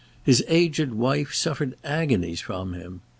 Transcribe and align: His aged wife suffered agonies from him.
His 0.23 0.43
aged 0.47 0.93
wife 0.93 1.31
suffered 1.31 1.77
agonies 1.83 2.41
from 2.41 2.73
him. 2.73 3.01